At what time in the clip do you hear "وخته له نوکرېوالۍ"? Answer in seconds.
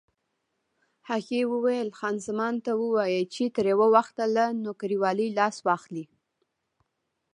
3.95-5.27